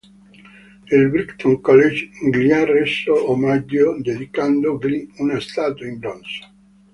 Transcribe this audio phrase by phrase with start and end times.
[0.91, 6.49] Il Brighton College gli ha reso omaggio dedicandogli una statua in bronzo.